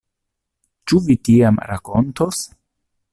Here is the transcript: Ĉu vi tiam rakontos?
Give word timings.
Ĉu 0.91 1.01
vi 1.09 1.17
tiam 1.29 1.61
rakontos? 1.73 2.41